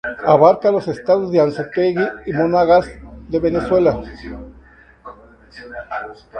[0.33, 2.87] Abarca los estados Anzoátegui y Monagas
[3.29, 4.01] de Venezuela.